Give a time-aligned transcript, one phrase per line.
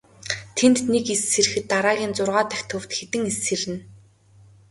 [0.57, 3.77] Тэнд нэг эс сэрэхэд дараагийн зургаа дахь төвд хэдэн эс сэрнэ.